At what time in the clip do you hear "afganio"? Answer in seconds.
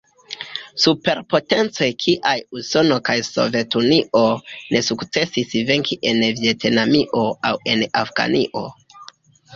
8.05-8.65